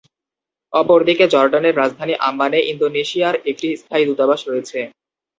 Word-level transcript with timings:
অপরদিকে, 0.73 1.25
জর্ডানের 1.27 1.77
রাজধানী 1.77 2.13
আম্মানে 2.27 2.59
ইন্দোনেশিয়ার 2.71 3.35
একটি 3.51 3.67
স্থায়ী 3.81 4.03
দূতাবাস 4.07 4.41
রয়েছে। 4.47 4.79